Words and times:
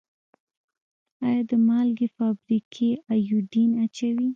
آیا 1.27 1.41
د 1.49 1.51
مالګې 1.67 2.07
فابریکې 2.17 2.89
ایوډین 3.13 3.71
اچوي؟ 3.83 4.29